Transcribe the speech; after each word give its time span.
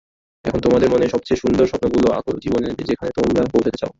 এখন 0.45 0.59
তোমাদের 0.59 0.89
মনে 0.89 1.05
সবচেয়ে 1.07 1.41
সুন্দর 1.43 1.65
স্বপ্নগুলো 1.67 2.07
আঁকো 2.11 2.31
জীবনে 2.43 2.67
যেখানে 2.89 3.11
তোমরা 3.17 3.41
পৌঁছাতে 3.53 3.77
চাও। 3.77 3.89